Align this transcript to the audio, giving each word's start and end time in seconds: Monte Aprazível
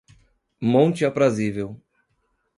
Monte 0.59 1.05
Aprazível 1.05 1.79